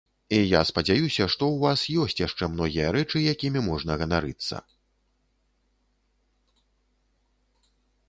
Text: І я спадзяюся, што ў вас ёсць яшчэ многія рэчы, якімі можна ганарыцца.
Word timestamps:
І 0.35 0.37
я 0.37 0.61
спадзяюся, 0.69 1.27
што 1.33 1.43
ў 1.49 1.57
вас 1.65 1.83
ёсць 2.05 2.21
яшчэ 2.27 2.49
многія 2.55 2.87
рэчы, 2.97 3.23
якімі 3.35 3.65
можна 3.69 4.01
ганарыцца. 4.05 4.65